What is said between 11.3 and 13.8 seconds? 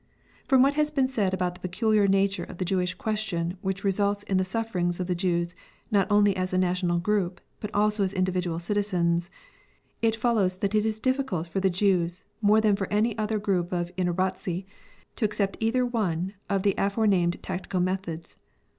for the Jews more than for any other group